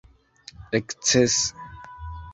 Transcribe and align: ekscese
ekscese 0.77 1.41